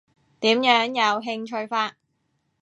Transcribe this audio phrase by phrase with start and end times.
[0.39, 1.95] 點樣有興趣法？